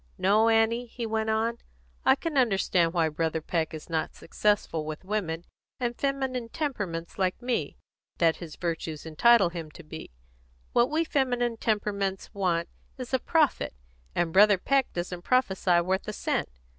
[0.17, 1.59] No, Annie," he went on,
[2.05, 5.45] "I can understand why Brother Peck is not the success with women,
[5.79, 7.77] and feminine temperaments like me,
[8.17, 10.09] that his virtues entitle him to be.
[10.73, 12.67] What we feminine temperaments want
[12.97, 13.75] is a prophet,
[14.15, 16.49] and Brother Peck doesn't prophesy worth a cent.